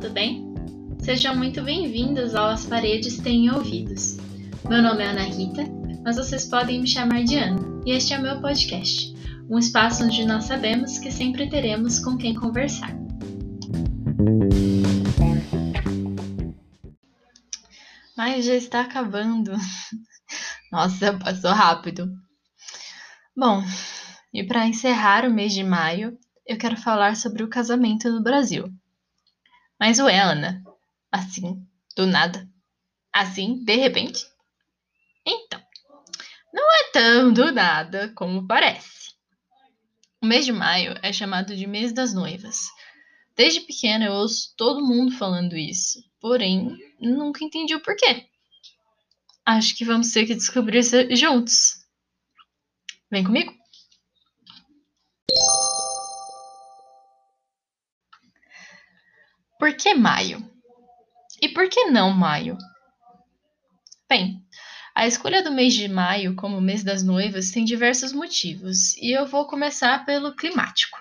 tudo 0.00 0.14
bem? 0.14 0.54
Sejam 0.98 1.36
muito 1.36 1.62
bem-vindos 1.62 2.34
ao 2.34 2.48
As 2.48 2.64
Paredes 2.64 3.18
Têm 3.18 3.50
Ouvidos. 3.50 4.16
Meu 4.66 4.80
nome 4.80 5.04
é 5.04 5.08
Ana 5.08 5.24
Rita, 5.24 5.62
mas 6.02 6.16
vocês 6.16 6.46
podem 6.46 6.80
me 6.80 6.88
chamar 6.88 7.22
de 7.22 7.36
Ana, 7.36 7.60
e 7.84 7.92
este 7.92 8.14
é 8.14 8.18
o 8.18 8.22
meu 8.22 8.40
podcast, 8.40 9.14
um 9.50 9.58
espaço 9.58 10.02
onde 10.02 10.24
nós 10.24 10.44
sabemos 10.44 10.98
que 10.98 11.12
sempre 11.12 11.50
teremos 11.50 11.98
com 11.98 12.16
quem 12.16 12.34
conversar. 12.34 12.96
Mas 18.16 18.46
já 18.46 18.54
está 18.54 18.80
acabando. 18.80 19.52
Nossa, 20.72 21.12
passou 21.18 21.50
rápido. 21.50 22.10
Bom, 23.36 23.62
e 24.32 24.42
para 24.44 24.66
encerrar 24.66 25.26
o 25.26 25.30
mês 25.30 25.52
de 25.52 25.62
maio, 25.62 26.16
eu 26.46 26.56
quero 26.56 26.78
falar 26.78 27.16
sobre 27.16 27.42
o 27.42 27.50
casamento 27.50 28.10
no 28.10 28.22
Brasil. 28.22 28.64
Mas 29.80 29.98
ué, 29.98 30.20
Ana, 30.20 30.62
assim, 31.10 31.66
do 31.96 32.06
nada? 32.06 32.46
Assim, 33.10 33.64
de 33.64 33.76
repente? 33.76 34.26
Então, 35.24 35.58
não 36.52 36.62
é 36.62 36.90
tão 36.92 37.32
do 37.32 37.50
nada 37.50 38.12
como 38.14 38.46
parece. 38.46 39.14
O 40.22 40.26
mês 40.26 40.44
de 40.44 40.52
maio 40.52 40.94
é 41.02 41.14
chamado 41.14 41.56
de 41.56 41.66
mês 41.66 41.94
das 41.94 42.12
noivas. 42.12 42.66
Desde 43.34 43.60
pequena 43.60 44.04
eu 44.04 44.12
ouço 44.12 44.54
todo 44.54 44.84
mundo 44.84 45.12
falando 45.12 45.56
isso, 45.56 45.98
porém 46.20 46.76
nunca 47.00 47.42
entendi 47.42 47.74
o 47.74 47.80
porquê. 47.80 48.26
Acho 49.46 49.74
que 49.74 49.84
vamos 49.86 50.12
ter 50.12 50.26
que 50.26 50.34
descobrir 50.34 50.80
isso 50.80 51.16
juntos. 51.16 51.86
Vem 53.10 53.24
comigo? 53.24 53.59
Por 59.60 59.74
que 59.74 59.92
maio? 59.92 60.42
E 61.38 61.46
por 61.46 61.68
que 61.68 61.84
não 61.90 62.14
maio? 62.14 62.56
Bem, 64.08 64.42
a 64.94 65.06
escolha 65.06 65.42
do 65.42 65.52
mês 65.52 65.74
de 65.74 65.86
maio 65.86 66.34
como 66.34 66.62
mês 66.62 66.82
das 66.82 67.02
noivas 67.02 67.50
tem 67.50 67.62
diversos 67.62 68.10
motivos, 68.10 68.96
e 68.96 69.14
eu 69.14 69.26
vou 69.26 69.46
começar 69.46 70.06
pelo 70.06 70.34
climático. 70.34 70.98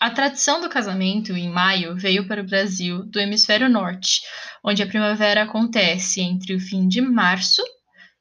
A 0.00 0.10
tradição 0.12 0.62
do 0.62 0.70
casamento 0.70 1.32
em 1.32 1.50
maio 1.50 1.94
veio 1.94 2.26
para 2.26 2.40
o 2.40 2.46
Brasil 2.46 3.04
do 3.04 3.20
hemisfério 3.20 3.68
norte, 3.68 4.22
onde 4.64 4.82
a 4.82 4.86
primavera 4.86 5.42
acontece 5.42 6.22
entre 6.22 6.54
o 6.54 6.60
fim 6.60 6.88
de 6.88 7.02
março 7.02 7.62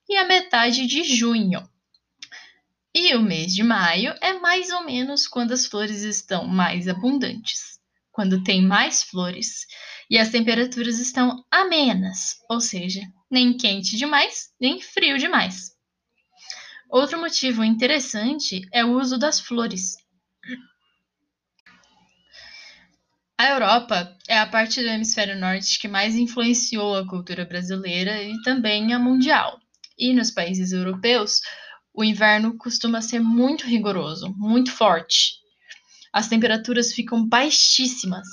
e 0.09 0.17
a 0.17 0.27
metade 0.27 0.85
de 0.87 1.05
junho. 1.05 1.65
E 2.93 3.15
o 3.15 3.21
mês 3.21 3.55
de 3.55 3.63
maio 3.63 4.13
é 4.19 4.33
mais 4.33 4.71
ou 4.71 4.83
menos 4.83 5.25
quando 5.25 5.53
as 5.53 5.65
flores 5.65 6.01
estão 6.01 6.45
mais 6.45 6.89
abundantes 6.89 7.72
quando 8.13 8.43
tem 8.43 8.61
mais 8.61 9.03
flores 9.03 9.65
e 10.09 10.17
as 10.17 10.29
temperaturas 10.29 10.99
estão 10.99 11.43
amenas, 11.51 12.35
ou 12.49 12.61
seja, 12.61 13.01
nem 13.29 13.57
quente 13.57 13.97
demais, 13.97 14.49
nem 14.61 14.79
frio 14.79 15.17
demais. 15.17 15.71
Outro 16.89 17.19
motivo 17.19 17.63
interessante 17.63 18.61
é 18.71 18.85
o 18.85 18.99
uso 18.99 19.17
das 19.17 19.39
flores. 19.39 19.95
A 23.35 23.49
Europa 23.49 24.15
é 24.29 24.37
a 24.37 24.45
parte 24.45 24.79
do 24.79 24.87
hemisfério 24.87 25.37
norte 25.37 25.79
que 25.79 25.87
mais 25.87 26.15
influenciou 26.15 26.95
a 26.95 27.07
cultura 27.07 27.43
brasileira 27.43 28.21
e 28.21 28.39
também 28.43 28.93
a 28.93 28.99
mundial. 28.99 29.59
E 29.97 30.13
nos 30.13 30.29
países 30.29 30.71
europeus, 30.71 31.41
o 31.91 32.03
inverno 32.03 32.55
costuma 32.57 33.01
ser 33.01 33.19
muito 33.19 33.65
rigoroso, 33.65 34.31
muito 34.37 34.71
forte, 34.71 35.42
as 36.13 36.27
temperaturas 36.27 36.93
ficam 36.93 37.27
baixíssimas, 37.27 38.27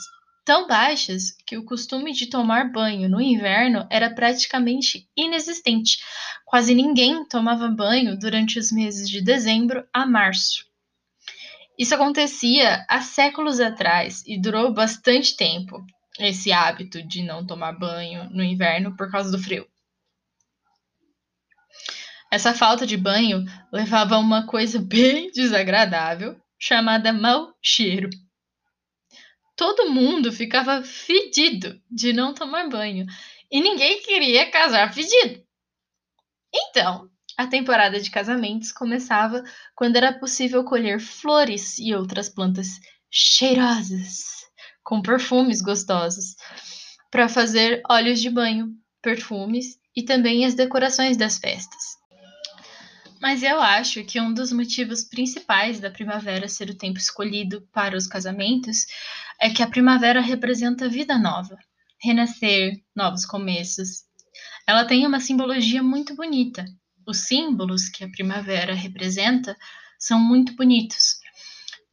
tão 0.45 0.67
baixas 0.67 1.33
que 1.47 1.57
o 1.57 1.65
costume 1.65 2.13
de 2.13 2.27
tomar 2.27 2.71
banho 2.71 3.09
no 3.09 3.21
inverno 3.21 3.87
era 3.91 4.15
praticamente 4.15 5.09
inexistente. 5.17 5.99
Quase 6.45 6.75
ninguém 6.75 7.27
tomava 7.27 7.69
banho 7.69 8.19
durante 8.19 8.59
os 8.59 8.71
meses 8.71 9.09
de 9.09 9.23
dezembro 9.23 9.83
a 9.95 10.05
março. 10.05 10.67
Isso 11.79 11.95
acontecia 11.95 12.85
há 12.87 13.01
séculos 13.01 13.59
atrás 13.59 14.23
e 14.27 14.39
durou 14.39 14.75
bastante 14.75 15.35
tempo, 15.35 15.83
esse 16.19 16.53
hábito 16.53 17.03
de 17.03 17.23
não 17.23 17.47
tomar 17.47 17.73
banho 17.73 18.29
no 18.31 18.43
inverno 18.43 18.95
por 18.95 19.11
causa 19.11 19.31
do 19.31 19.43
frio. 19.43 19.67
Essa 22.31 22.53
falta 22.53 22.87
de 22.87 22.97
banho 22.97 23.45
levava 23.73 24.17
a 24.17 24.19
uma 24.19 24.47
coisa 24.47 24.79
bem 24.85 25.31
desagradável, 25.33 26.39
chamada 26.61 27.13
mau 27.13 27.55
cheiro. 27.63 28.11
Todo 29.57 29.91
mundo 29.91 30.33
ficava 30.33 30.83
fedido 30.83 31.81
de 31.91 32.13
não 32.13 32.35
tomar 32.35 32.69
banho 32.69 33.07
e 33.51 33.61
ninguém 33.61 34.03
queria 34.03 34.51
casar 34.51 34.93
fedido. 34.93 35.43
Então, 36.55 37.09
a 37.37 37.47
temporada 37.47 37.99
de 37.99 38.11
casamentos 38.11 38.71
começava 38.73 39.43
quando 39.75 39.97
era 39.97 40.13
possível 40.13 40.65
colher 40.65 41.01
flores 41.01 41.79
e 41.79 41.95
outras 41.95 42.29
plantas 42.29 42.69
cheirosas, 43.11 44.45
com 44.85 45.01
perfumes 45.01 45.63
gostosos, 45.63 46.37
para 47.11 47.29
fazer 47.29 47.83
óleos 47.89 48.21
de 48.21 48.29
banho, 48.29 48.75
perfumes 49.03 49.79
e 49.97 50.03
também 50.03 50.45
as 50.45 50.55
decorações 50.55 51.17
das 51.17 51.39
festas. 51.39 52.00
Mas 53.21 53.43
eu 53.43 53.61
acho 53.61 54.03
que 54.05 54.19
um 54.19 54.33
dos 54.33 54.51
motivos 54.51 55.05
principais 55.05 55.79
da 55.79 55.91
primavera 55.91 56.49
ser 56.49 56.71
o 56.71 56.75
tempo 56.75 56.99
escolhido 56.99 57.61
para 57.71 57.95
os 57.97 58.07
casamentos 58.07 58.87
é 59.39 59.51
que 59.51 59.63
a 59.63 59.69
primavera 59.69 60.23
representa 60.23 60.89
vida 60.89 61.19
nova, 61.19 61.59
renascer, 62.03 62.83
novos 62.97 63.27
começos. 63.27 64.05
Ela 64.67 64.87
tem 64.87 65.07
uma 65.07 65.21
simbologia 65.21 65.83
muito 65.83 66.17
bonita. 66.17 66.65
Os 67.07 67.19
símbolos 67.19 67.91
que 67.91 68.05
a 68.05 68.09
primavera 68.09 68.75
representa 68.75 69.55
são 69.99 70.19
muito 70.19 70.55
bonitos. 70.57 71.21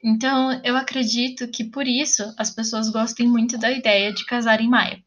Então, 0.01 0.61
eu 0.63 0.77
acredito 0.77 1.49
que 1.49 1.65
por 1.65 1.85
isso 1.85 2.23
as 2.37 2.51
pessoas 2.51 2.89
gostem 2.89 3.27
muito 3.27 3.57
da 3.57 3.69
ideia 3.69 4.13
de 4.13 4.25
casar 4.25 4.61
em 4.61 4.69
maio. 4.69 5.03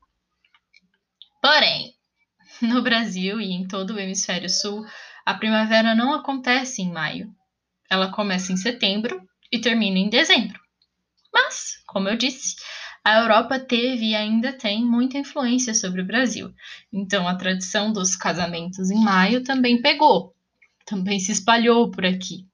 Porém, 1.40 1.94
no 2.60 2.82
Brasil 2.82 3.40
e 3.40 3.52
em 3.52 3.66
todo 3.66 3.94
o 3.94 3.98
hemisfério 3.98 4.50
sul, 4.50 4.84
a 5.30 5.34
primavera 5.34 5.94
não 5.94 6.12
acontece 6.12 6.82
em 6.82 6.90
maio. 6.90 7.32
Ela 7.88 8.10
começa 8.10 8.52
em 8.52 8.56
setembro 8.56 9.22
e 9.52 9.60
termina 9.60 9.96
em 9.96 10.08
dezembro. 10.08 10.58
Mas, 11.32 11.74
como 11.86 12.08
eu 12.08 12.16
disse, 12.16 12.56
a 13.04 13.20
Europa 13.20 13.56
teve 13.60 14.06
e 14.06 14.16
ainda 14.16 14.52
tem 14.52 14.84
muita 14.84 15.18
influência 15.18 15.72
sobre 15.72 16.00
o 16.00 16.04
Brasil. 16.04 16.52
Então, 16.92 17.28
a 17.28 17.36
tradição 17.36 17.92
dos 17.92 18.16
casamentos 18.16 18.90
em 18.90 19.00
maio 19.00 19.44
também 19.44 19.80
pegou, 19.80 20.34
também 20.84 21.20
se 21.20 21.30
espalhou 21.30 21.92
por 21.92 22.04
aqui. 22.04 22.44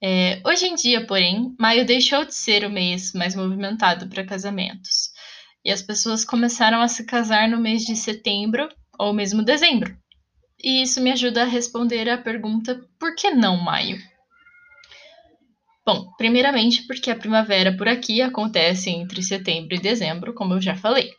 É, 0.00 0.40
hoje 0.46 0.66
em 0.66 0.76
dia, 0.76 1.04
porém, 1.08 1.56
maio 1.58 1.84
deixou 1.84 2.24
de 2.24 2.36
ser 2.36 2.64
o 2.64 2.70
mês 2.70 3.12
mais 3.14 3.34
movimentado 3.34 4.08
para 4.08 4.24
casamentos. 4.24 5.10
E 5.64 5.72
as 5.72 5.82
pessoas 5.82 6.24
começaram 6.24 6.80
a 6.80 6.86
se 6.86 7.04
casar 7.04 7.48
no 7.48 7.58
mês 7.58 7.82
de 7.82 7.96
setembro 7.96 8.68
ou 8.96 9.12
mesmo 9.12 9.42
dezembro 9.42 9.98
e 10.62 10.82
isso 10.82 11.00
me 11.00 11.12
ajuda 11.12 11.42
a 11.42 11.46
responder 11.46 12.08
a 12.08 12.18
pergunta 12.18 12.80
por 12.98 13.14
que 13.14 13.30
não 13.30 13.56
maio? 13.56 13.98
Bom, 15.86 16.12
primeiramente 16.18 16.86
porque 16.86 17.10
a 17.10 17.16
primavera 17.16 17.74
por 17.74 17.88
aqui 17.88 18.20
acontece 18.20 18.90
entre 18.90 19.22
setembro 19.22 19.74
e 19.74 19.80
dezembro, 19.80 20.34
como 20.34 20.54
eu 20.54 20.60
já 20.60 20.74
falei. 20.74 21.10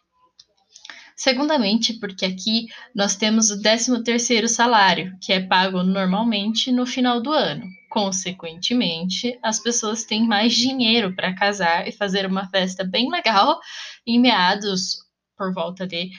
Segundamente, 1.15 1.93
porque 1.95 2.23
aqui 2.23 2.67
nós 2.95 3.15
temos 3.15 3.49
o 3.49 3.61
13º 3.61 4.47
salário, 4.47 5.17
que 5.21 5.33
é 5.33 5.39
pago 5.39 5.83
normalmente 5.83 6.71
no 6.71 6.85
final 6.85 7.19
do 7.19 7.31
ano. 7.31 7.65
Consequentemente, 7.89 9.37
as 9.43 9.59
pessoas 9.59 10.03
têm 10.03 10.25
mais 10.27 10.53
dinheiro 10.53 11.15
para 11.15 11.35
casar 11.35 11.87
e 11.87 11.91
fazer 11.91 12.25
uma 12.25 12.47
festa 12.47 12.83
bem 12.83 13.09
legal 13.09 13.59
em 14.05 14.19
meados, 14.19 14.97
por 15.35 15.53
volta 15.53 15.87
de 15.87 16.11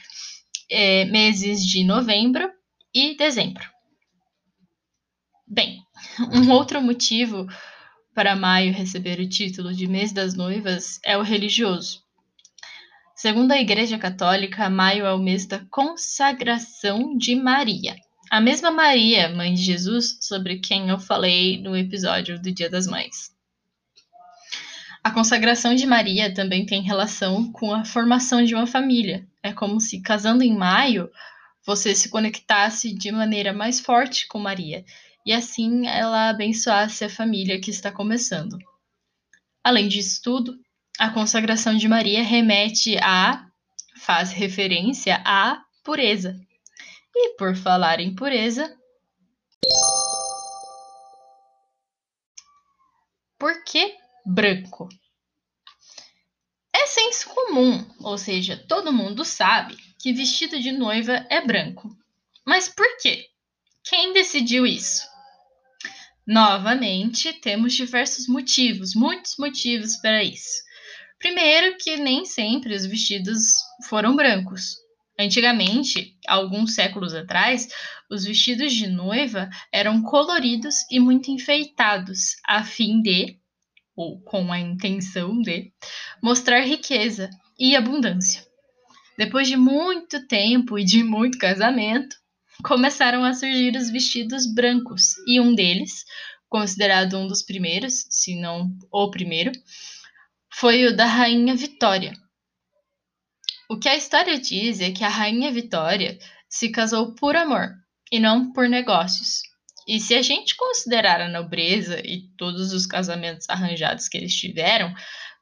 é, 0.71 1.05
meses 1.07 1.65
de 1.65 1.85
novembro 1.85 2.51
e 2.95 3.17
dezembro. 3.17 3.69
Bem, 5.47 5.83
um 6.33 6.51
outro 6.51 6.81
motivo 6.81 7.47
para 8.15 8.37
maio 8.37 8.73
receber 8.73 9.19
o 9.21 9.29
título 9.29 9.73
de 9.73 9.87
mês 9.87 10.13
das 10.13 10.35
noivas 10.35 11.01
é 11.05 11.17
o 11.17 11.23
religioso. 11.23 12.03
Segundo 13.15 13.53
a 13.53 13.61
Igreja 13.61 13.99
Católica, 13.99 14.71
maio 14.71 15.05
é 15.05 15.13
o 15.13 15.19
mês 15.19 15.47
da 15.47 15.59
consagração 15.71 17.17
de 17.17 17.35
Maria. 17.35 17.95
A 18.31 18.41
mesma 18.41 18.71
Maria, 18.71 19.29
mãe 19.29 19.53
de 19.53 19.63
Jesus, 19.63 20.19
sobre 20.23 20.59
quem 20.59 20.89
eu 20.89 20.99
falei 20.99 21.61
no 21.61 21.77
episódio 21.77 22.41
do 22.41 22.53
Dia 22.53 22.71
das 22.71 22.87
Mães. 22.87 23.31
A 25.03 25.11
consagração 25.11 25.75
de 25.75 25.87
Maria 25.87 26.33
também 26.33 26.65
tem 26.65 26.83
relação 26.83 27.51
com 27.51 27.75
a 27.75 27.85
formação 27.85 28.45
de 28.45 28.55
uma 28.55 28.67
família. 28.67 29.27
É 29.43 29.53
como 29.53 29.81
se, 29.81 30.01
casando 30.01 30.45
em 30.45 30.55
maio, 30.55 31.11
você 31.71 31.95
se 31.95 32.09
conectasse 32.09 32.93
de 32.93 33.13
maneira 33.13 33.53
mais 33.53 33.79
forte 33.79 34.27
com 34.27 34.41
Maria 34.41 34.85
e 35.25 35.33
assim 35.33 35.87
ela 35.87 36.29
abençoasse 36.29 37.05
a 37.05 37.09
família 37.09 37.61
que 37.61 37.71
está 37.71 37.93
começando. 37.93 38.59
Além 39.63 39.87
disso 39.87 40.21
tudo, 40.21 40.59
a 40.99 41.11
consagração 41.11 41.77
de 41.77 41.87
Maria 41.87 42.25
remete 42.25 42.99
a, 42.99 43.47
faz 43.99 44.33
referência 44.33 45.23
à 45.25 45.63
pureza. 45.85 46.37
E 47.15 47.37
por 47.37 47.55
falar 47.55 48.01
em 48.01 48.17
pureza, 48.17 48.77
por 53.39 53.63
que 53.63 53.95
branco? 54.27 54.89
É 56.75 56.85
senso 56.87 57.29
comum, 57.29 57.89
ou 58.01 58.19
seja, 58.19 58.57
todo 58.67 58.93
mundo 58.93 59.25
sabe 59.25 59.90
que 60.01 60.15
vestido 60.15 60.59
de 60.59 60.73
noiva 60.73 61.27
é 61.29 61.41
branco. 61.45 61.95
Mas 62.45 62.69
por 62.69 62.87
quê? 62.99 63.27
Quem 63.85 64.15
decidiu 64.15 64.67
isso? 64.67 65.07
Novamente, 66.27 67.33
temos 67.35 67.75
diversos 67.75 68.27
motivos, 68.27 68.95
muitos 68.95 69.37
motivos 69.39 69.97
para 69.97 70.25
isso. 70.25 70.63
Primeiro, 71.19 71.77
que 71.77 71.97
nem 71.99 72.25
sempre 72.25 72.75
os 72.75 72.87
vestidos 72.87 73.57
foram 73.89 74.17
brancos. 74.17 74.77
Antigamente, 75.19 76.17
alguns 76.27 76.75
séculos 76.75 77.15
atrás, 77.15 77.69
os 78.11 78.25
vestidos 78.25 78.73
de 78.73 78.87
noiva 78.87 79.51
eram 79.71 80.03
coloridos 80.03 80.77
e 80.91 80.99
muito 80.99 81.31
enfeitados, 81.31 82.37
a 82.47 82.65
fim 82.65 83.03
de, 83.03 83.39
ou 83.95 84.19
com 84.23 84.51
a 84.51 84.59
intenção 84.59 85.43
de, 85.43 85.71
mostrar 86.23 86.61
riqueza 86.61 87.29
e 87.59 87.77
abundância. 87.77 88.50
Depois 89.21 89.47
de 89.47 89.55
muito 89.55 90.27
tempo 90.27 90.79
e 90.79 90.83
de 90.83 91.03
muito 91.05 91.37
casamento, 91.37 92.17
começaram 92.65 93.23
a 93.23 93.35
surgir 93.35 93.77
os 93.77 93.91
vestidos 93.91 94.47
brancos, 94.47 95.15
e 95.27 95.39
um 95.39 95.55
deles, 95.55 96.07
considerado 96.49 97.19
um 97.19 97.27
dos 97.27 97.43
primeiros, 97.43 98.07
se 98.09 98.35
não 98.41 98.75
o 98.91 99.11
primeiro, 99.11 99.53
foi 100.51 100.87
o 100.87 100.97
da 100.97 101.05
Rainha 101.05 101.55
Vitória. 101.55 102.15
O 103.69 103.79
que 103.79 103.91
a 103.91 103.95
história 103.95 104.41
diz 104.41 104.81
é 104.81 104.91
que 104.91 105.05
a 105.05 105.09
Rainha 105.11 105.53
Vitória 105.53 106.19
se 106.49 106.71
casou 106.71 107.15
por 107.15 107.37
amor 107.37 107.75
e 108.11 108.19
não 108.19 108.55
por 108.55 108.71
negócios. 108.71 109.43
E 109.87 110.01
se 110.01 110.15
a 110.15 110.23
gente 110.23 110.57
considerar 110.57 111.21
a 111.21 111.29
nobreza 111.29 112.01
e 112.03 112.23
todos 112.39 112.73
os 112.73 112.87
casamentos 112.87 113.47
arranjados 113.51 114.09
que 114.09 114.17
eles 114.17 114.35
tiveram, 114.35 114.95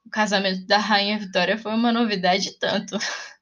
o 0.05 0.09
casamento 0.09 0.67
da 0.67 0.79
Rainha 0.79 1.17
Vitória 1.17 1.57
foi 1.57 1.73
uma 1.73 1.93
novidade 1.93 2.59
tanto. 2.59 2.97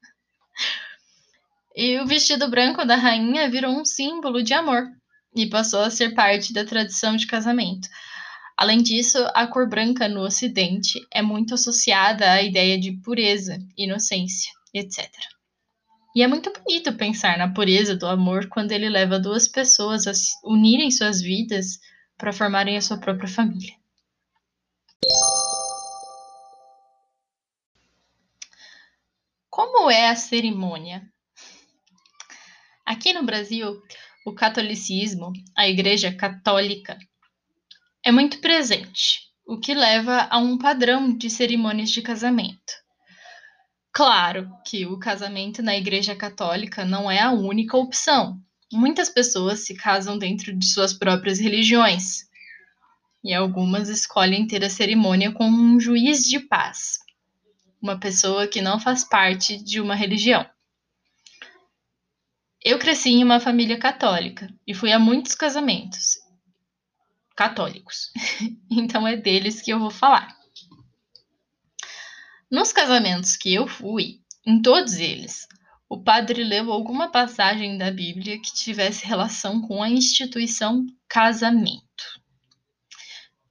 e 1.78 2.00
o 2.00 2.08
vestido 2.08 2.50
branco 2.50 2.84
da 2.84 2.96
rainha 2.96 3.48
virou 3.52 3.72
um 3.72 3.86
símbolo 3.86 4.42
de 4.42 4.52
amor 4.52 4.88
e 5.36 5.48
passou 5.48 5.82
a 5.82 5.92
ser 5.92 6.16
parte 6.16 6.52
da 6.52 6.66
tradição 6.66 7.16
de 7.16 7.28
casamento. 7.28 7.88
Além 8.58 8.82
disso, 8.82 9.20
a 9.36 9.46
cor 9.46 9.70
branca 9.70 10.08
no 10.08 10.22
Ocidente 10.22 11.00
é 11.14 11.22
muito 11.22 11.54
associada 11.54 12.32
à 12.32 12.42
ideia 12.42 12.80
de 12.80 12.94
pureza, 13.04 13.60
inocência, 13.78 14.52
etc. 14.74 15.08
E 16.16 16.24
é 16.24 16.28
muito 16.28 16.52
bonito 16.52 16.92
pensar 16.94 17.38
na 17.38 17.54
pureza 17.54 17.96
do 17.96 18.08
amor 18.08 18.50
quando 18.50 18.72
ele 18.72 18.90
leva 18.90 19.20
duas 19.20 19.48
pessoas 19.48 20.08
a 20.08 20.14
unirem 20.44 20.90
suas 20.90 21.22
vidas 21.22 21.78
para 22.18 22.34
formarem 22.34 22.76
a 22.76 22.82
sua 22.82 22.98
própria 22.98 23.30
família. 23.30 23.76
Como 29.48 29.92
é 29.92 30.10
a 30.10 30.16
cerimônia? 30.16 31.08
Aqui 32.88 33.12
no 33.12 33.22
Brasil, 33.22 33.82
o 34.26 34.34
catolicismo, 34.34 35.34
a 35.58 35.68
Igreja 35.68 36.10
Católica, 36.10 36.98
é 38.02 38.14
muito 38.14 38.40
presente, 38.40 39.24
o 39.46 39.60
que 39.60 39.74
leva 39.74 40.26
a 40.30 40.38
um 40.38 40.58
padrão 40.58 41.14
de 41.14 41.30
cerimônias 41.30 41.90
de 41.90 42.02
casamento. 42.02 42.72
Claro 43.92 44.50
que 44.66 44.86
o 44.86 44.98
casamento 44.98 45.62
na 45.62 45.76
Igreja 45.76 46.16
Católica 46.16 46.86
não 46.86 47.12
é 47.12 47.20
a 47.20 47.30
única 47.30 47.76
opção. 47.76 48.40
Muitas 48.72 49.10
pessoas 49.10 49.66
se 49.66 49.76
casam 49.76 50.18
dentro 50.18 50.58
de 50.58 50.66
suas 50.66 50.94
próprias 50.94 51.40
religiões, 51.40 52.20
e 53.22 53.34
algumas 53.34 53.90
escolhem 53.90 54.48
ter 54.48 54.64
a 54.64 54.70
cerimônia 54.70 55.34
com 55.34 55.44
um 55.44 55.78
juiz 55.78 56.24
de 56.24 56.40
paz, 56.40 57.00
uma 57.82 58.00
pessoa 58.00 58.48
que 58.48 58.62
não 58.62 58.80
faz 58.80 59.04
parte 59.04 59.62
de 59.62 59.82
uma 59.82 59.94
religião. 59.94 60.50
Eu 62.64 62.80
cresci 62.80 63.10
em 63.10 63.24
uma 63.24 63.40
família 63.40 63.78
católica 63.78 64.50
e 64.66 64.74
fui 64.74 64.92
a 64.92 65.00
muitos 65.00 65.36
casamentos 65.36 66.18
católicos. 67.36 68.12
então 68.70 69.08
é 69.08 69.16
deles 69.16 69.62
que 69.62 69.72
eu 69.72 69.80
vou 69.80 69.92
falar. 69.92 70.36
Nos 72.50 72.72
casamentos 72.72 73.36
que 73.36 73.54
eu 73.54 73.68
fui, 73.68 74.22
em 74.46 74.62
todos 74.62 74.94
eles, 74.94 75.48
o 75.90 76.02
padre 76.02 76.44
leu 76.44 76.72
alguma 76.72 77.10
passagem 77.12 77.78
da 77.78 77.92
Bíblia 77.92 78.42
que 78.42 78.54
tivesse 78.54 79.06
relação 79.06 79.62
com 79.62 79.84
a 79.84 79.90
instituição 79.90 80.86
casamento. 81.08 81.84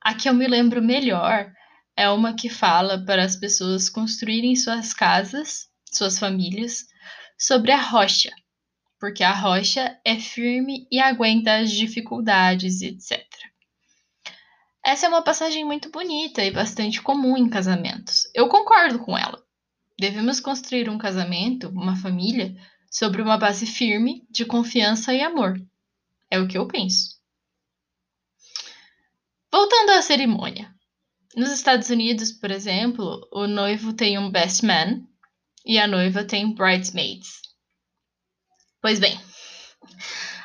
A 0.00 0.14
que 0.14 0.28
eu 0.28 0.34
me 0.34 0.46
lembro 0.46 0.82
melhor 0.82 1.52
é 1.96 2.08
uma 2.10 2.34
que 2.34 2.48
fala 2.48 3.04
para 3.04 3.24
as 3.24 3.36
pessoas 3.36 3.88
construírem 3.88 4.56
suas 4.56 4.92
casas, 4.92 5.68
suas 5.90 6.18
famílias, 6.18 6.86
sobre 7.38 7.72
a 7.72 7.80
rocha, 7.80 8.30
porque 8.98 9.22
a 9.22 9.32
rocha 9.32 9.98
é 10.04 10.16
firme 10.16 10.86
e 10.90 10.98
aguenta 10.98 11.58
as 11.58 11.70
dificuldades, 11.70 12.82
etc. 12.82 13.26
Essa 14.84 15.06
é 15.06 15.08
uma 15.08 15.22
passagem 15.22 15.64
muito 15.64 15.90
bonita 15.90 16.44
e 16.44 16.50
bastante 16.50 17.02
comum 17.02 17.36
em 17.36 17.48
casamentos. 17.48 18.28
Eu 18.32 18.48
concordo 18.48 19.00
com 19.00 19.18
ela. 19.18 19.42
Devemos 19.98 20.38
construir 20.38 20.88
um 20.88 20.96
casamento, 20.96 21.68
uma 21.70 21.96
família, 21.96 22.54
sobre 22.90 23.20
uma 23.20 23.36
base 23.36 23.66
firme 23.66 24.26
de 24.30 24.44
confiança 24.44 25.12
e 25.12 25.22
amor. 25.22 25.60
É 26.30 26.38
o 26.38 26.46
que 26.46 26.56
eu 26.56 26.68
penso. 26.68 27.16
Voltando 29.50 29.90
à 29.90 30.02
cerimônia. 30.02 30.72
Nos 31.34 31.50
Estados 31.50 31.90
Unidos, 31.90 32.32
por 32.32 32.50
exemplo, 32.50 33.26
o 33.32 33.46
noivo 33.46 33.92
tem 33.92 34.18
um 34.18 34.30
best 34.30 34.64
man 34.64 35.02
e 35.64 35.78
a 35.78 35.86
noiva 35.86 36.24
tem 36.24 36.54
bridesmaids. 36.54 37.45
Pois 38.86 39.00
bem, 39.00 39.20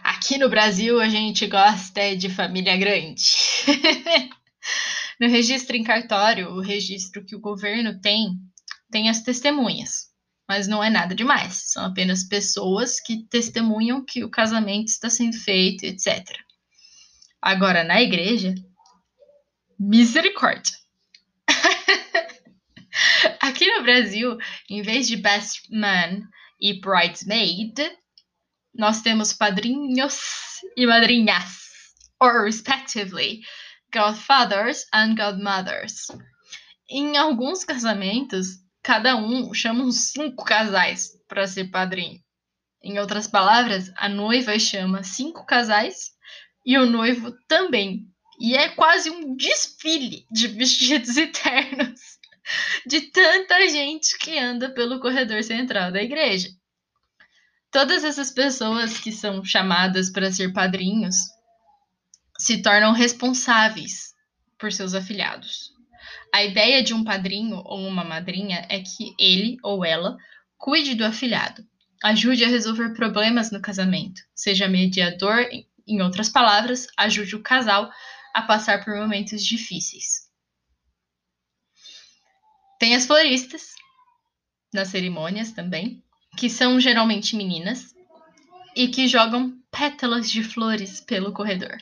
aqui 0.04 0.40
no 0.40 0.50
Brasil 0.50 1.00
a 1.00 1.08
gente 1.08 1.46
gosta 1.46 2.16
de 2.18 2.28
família 2.28 2.76
grande. 2.76 3.22
no 5.22 5.28
registro 5.28 5.78
em 5.78 5.84
cartório, 5.84 6.50
o 6.50 6.60
registro 6.60 7.24
que 7.24 7.36
o 7.36 7.40
governo 7.40 8.02
tem, 8.02 8.40
tem 8.90 9.10
as 9.10 9.22
testemunhas. 9.22 10.08
Mas 10.50 10.68
não 10.68 10.84
é 10.84 10.90
nada 10.90 11.14
demais. 11.14 11.70
São 11.72 11.86
apenas 11.86 12.24
pessoas 12.24 13.00
que 13.00 13.28
testemunham 13.30 14.04
que 14.04 14.24
o 14.24 14.30
casamento 14.32 14.88
está 14.88 15.08
sendo 15.08 15.38
feito, 15.38 15.84
etc. 15.84 16.26
Agora, 17.40 17.84
na 17.84 18.02
igreja, 18.02 18.56
misericórdia. 19.80 20.76
Aqui 23.40 23.72
no 23.72 23.84
Brasil, 23.84 24.36
em 24.68 24.82
vez 24.82 25.08
de 25.08 25.16
best 25.16 25.72
man 25.72 26.24
e 26.60 26.82
bridesmaid, 26.82 28.01
nós 28.74 29.02
temos 29.02 29.34
padrinhos 29.34 30.20
e 30.78 30.86
madrinhas, 30.86 31.60
or 32.20 32.46
respectively, 32.46 33.42
godfathers 33.94 34.86
and 34.94 35.16
godmothers. 35.16 36.08
Em 36.90 37.18
alguns 37.18 37.64
casamentos, 37.64 38.60
cada 38.82 39.16
um 39.16 39.54
chama 39.54 39.84
uns 39.84 40.12
cinco 40.12 40.44
casais 40.44 41.12
para 41.28 41.48
ser 41.48 41.70
padrinho. 41.70 42.20
Em 42.84 43.00
outras 43.00 43.28
palavras, 43.28 43.92
a 43.96 44.10
noiva 44.10 44.58
chama 44.58 45.04
cinco 45.04 45.46
casais 45.46 46.12
e 46.66 46.78
o 46.78 46.86
noivo 46.86 47.32
também. 47.48 48.08
E 48.40 48.56
é 48.56 48.70
quase 48.70 49.10
um 49.10 49.36
desfile 49.36 50.26
de 50.32 50.48
vestidos 50.48 51.16
eternos 51.18 52.00
de 52.88 53.02
tanta 53.12 53.68
gente 53.68 54.18
que 54.18 54.38
anda 54.38 54.70
pelo 54.74 55.00
corredor 55.00 55.44
central 55.44 55.92
da 55.92 56.02
igreja. 56.02 56.50
Todas 57.72 58.04
essas 58.04 58.30
pessoas 58.30 59.00
que 59.00 59.14
são 59.14 59.46
chamadas 59.46 60.10
para 60.10 60.30
ser 60.30 60.52
padrinhos 60.52 61.16
se 62.38 62.62
tornam 62.62 62.92
responsáveis 62.92 64.14
por 64.60 64.74
seus 64.74 64.94
afilhados. 64.94 65.72
A 66.34 66.44
ideia 66.44 66.84
de 66.84 66.94
um 66.94 67.04
padrinho 67.04 67.62
ou 67.64 67.88
uma 67.88 68.04
madrinha 68.04 68.66
é 68.70 68.82
que 68.82 69.16
ele 69.18 69.58
ou 69.64 69.86
ela 69.86 70.18
cuide 70.58 70.96
do 70.96 71.06
afilhado, 71.06 71.66
ajude 72.04 72.44
a 72.44 72.48
resolver 72.50 72.94
problemas 72.94 73.52
no 73.52 73.62
casamento, 73.62 74.22
seja 74.36 74.68
mediador, 74.68 75.48
em 75.88 76.02
outras 76.02 76.28
palavras, 76.28 76.88
ajude 76.98 77.36
o 77.36 77.44
casal 77.44 77.90
a 78.34 78.42
passar 78.42 78.84
por 78.84 78.96
momentos 78.96 79.46
difíceis. 79.46 80.30
Tem 82.80 82.96
as 82.96 83.06
floristas 83.06 83.76
nas 84.74 84.90
cerimônias 84.90 85.52
também, 85.52 86.04
que 86.42 86.50
são 86.50 86.80
geralmente 86.80 87.36
meninas 87.36 87.94
e 88.76 88.88
que 88.88 89.08
jogam 89.08 89.56
pétalas 89.70 90.28
de 90.32 90.44
flores 90.44 91.00
pelo 91.00 91.32
corredor 91.32 91.78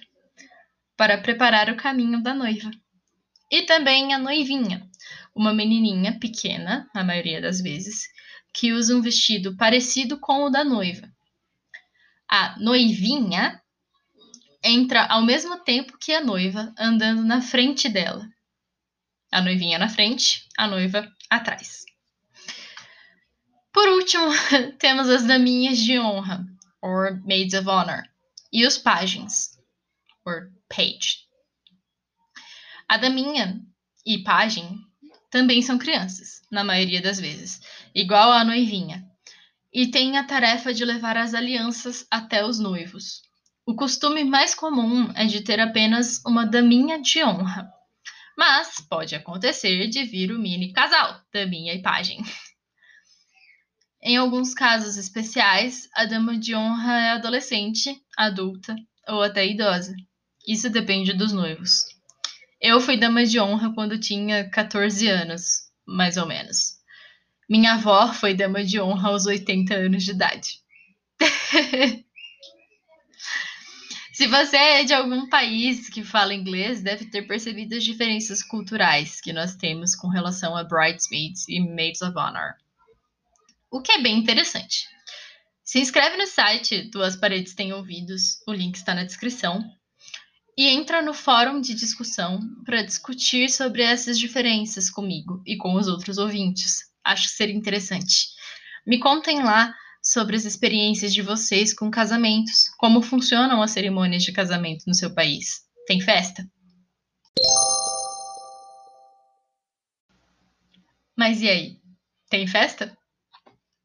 para 0.98 1.18
preparar 1.18 1.70
o 1.70 1.78
caminho 1.78 2.22
da 2.22 2.36
noiva. 2.36 2.70
E 3.50 3.62
também 3.62 4.14
a 4.14 4.20
noivinha, 4.20 4.86
uma 5.34 5.54
menininha 5.54 6.20
pequena, 6.20 6.90
na 6.94 7.06
maioria 7.06 7.40
das 7.40 7.62
vezes, 7.62 8.10
que 8.54 8.74
usa 8.74 8.94
um 8.98 9.02
vestido 9.02 9.56
parecido 9.56 10.20
com 10.20 10.44
o 10.44 10.50
da 10.50 10.66
noiva. 10.66 11.10
A 12.30 12.60
noivinha 12.60 13.62
entra 14.62 15.06
ao 15.06 15.22
mesmo 15.22 15.64
tempo 15.64 15.98
que 15.98 16.12
a 16.12 16.20
noiva, 16.20 16.74
andando 16.78 17.24
na 17.24 17.42
frente 17.42 17.88
dela. 17.88 18.28
A 19.32 19.42
noivinha 19.42 19.80
na 19.80 19.88
frente, 19.88 20.46
a 20.58 20.68
noiva 20.68 21.10
atrás. 21.30 21.86
Por 23.80 23.88
último, 23.88 24.26
temos 24.78 25.08
as 25.08 25.24
daminhas 25.24 25.78
de 25.78 25.98
honra, 25.98 26.46
or 26.82 27.18
maids 27.26 27.54
of 27.54 27.70
honor, 27.70 28.04
e 28.52 28.68
os 28.68 28.78
pajens, 28.78 29.58
or 30.26 30.52
page. 30.68 31.20
A 32.90 32.98
daminha 32.98 33.58
e 34.06 34.22
pajem 34.22 34.82
também 35.32 35.62
são 35.62 35.78
crianças, 35.78 36.42
na 36.52 36.62
maioria 36.62 37.02
das 37.02 37.22
vezes, 37.22 37.62
igual 37.96 38.34
a 38.34 38.44
noivinha, 38.44 39.10
e 39.74 39.88
têm 39.88 40.18
a 40.18 40.26
tarefa 40.26 40.74
de 40.74 40.84
levar 40.84 41.16
as 41.16 41.34
alianças 41.34 42.06
até 42.12 42.44
os 42.46 42.60
noivos. 42.60 43.22
O 43.66 43.74
costume 43.76 44.26
mais 44.26 44.54
comum 44.54 45.10
é 45.16 45.26
de 45.26 45.40
ter 45.40 45.62
apenas 45.62 46.22
uma 46.26 46.46
daminha 46.46 47.02
de 47.02 47.24
honra, 47.24 47.72
mas 48.38 48.82
pode 48.90 49.16
acontecer 49.16 49.88
de 49.88 50.04
vir 50.04 50.34
o 50.34 50.38
mini 50.38 50.74
casal, 50.74 51.22
daminha 51.32 51.74
e 51.74 51.82
pajem. 51.82 52.22
Em 54.02 54.16
alguns 54.16 54.54
casos 54.54 54.96
especiais, 54.96 55.90
a 55.94 56.06
dama 56.06 56.38
de 56.38 56.56
honra 56.56 57.00
é 57.00 57.10
adolescente, 57.12 58.02
adulta 58.18 58.76
ou 59.08 59.22
até 59.22 59.46
idosa. 59.46 59.94
Isso 60.48 60.70
depende 60.70 61.12
dos 61.14 61.34
noivos. 61.34 61.84
Eu 62.62 62.80
fui 62.80 62.98
dama 62.98 63.26
de 63.26 63.40
honra 63.40 63.74
quando 63.74 64.00
tinha 64.00 64.50
14 64.50 65.08
anos, 65.08 65.70
mais 65.86 66.16
ou 66.16 66.26
menos. 66.26 66.80
Minha 67.50 67.74
avó 67.74 68.14
foi 68.14 68.34
dama 68.34 68.64
de 68.64 68.80
honra 68.80 69.10
aos 69.10 69.26
80 69.26 69.74
anos 69.74 70.04
de 70.04 70.12
idade. 70.12 70.62
Se 74.14 74.28
você 74.28 74.58
é 74.58 74.84
de 74.84 74.94
algum 74.94 75.28
país 75.30 75.90
que 75.90 76.04
fala 76.04 76.34
inglês, 76.34 76.82
deve 76.82 77.06
ter 77.06 77.24
percebido 77.24 77.76
as 77.76 77.84
diferenças 77.84 78.44
culturais 78.44 79.20
que 79.22 79.34
nós 79.34 79.56
temos 79.56 79.96
com 79.96 80.08
relação 80.10 80.56
a 80.56 80.64
bridesmaids 80.64 81.48
e 81.48 81.60
maids 81.60 82.02
of 82.02 82.18
honor. 82.18 82.56
O 83.72 83.82
que 83.82 83.92
é 83.92 84.02
bem 84.02 84.18
interessante. 84.18 84.88
Se 85.64 85.80
inscreve 85.80 86.18
no 86.18 86.26
site 86.26 86.90
Duas 86.90 87.16
Paredes 87.16 87.54
Têm 87.54 87.72
Ouvidos, 87.72 88.42
o 88.48 88.52
link 88.52 88.76
está 88.76 88.96
na 88.96 89.04
descrição, 89.04 89.64
e 90.58 90.68
entra 90.68 91.02
no 91.02 91.14
fórum 91.14 91.62
de 91.62 91.76
discussão 91.76 92.40
para 92.66 92.82
discutir 92.82 93.50
sobre 93.50 93.84
essas 93.84 94.18
diferenças 94.18 94.90
comigo 94.90 95.42
e 95.46 95.56
com 95.56 95.76
os 95.76 95.88
outros 95.88 96.18
ouvintes. 96.18 96.80
Acho 97.04 97.28
que 97.28 97.36
seria 97.36 97.56
interessante. 97.56 98.30
Me 98.86 99.00
contem 99.00 99.44
lá 99.44 99.74
sobre 100.04 100.36
as 100.36 100.46
experiências 100.46 101.14
de 101.14 101.22
vocês 101.22 101.72
com 101.72 101.92
casamentos, 101.92 102.70
como 102.78 103.04
funcionam 103.04 103.62
as 103.62 103.72
cerimônias 103.72 104.24
de 104.24 104.32
casamento 104.32 104.84
no 104.88 104.96
seu 104.96 105.14
país. 105.14 105.62
Tem 105.86 106.02
festa? 106.02 106.44
Mas 111.16 111.42
e 111.42 111.48
aí? 111.48 111.78
Tem 112.30 112.48
festa? 112.48 112.99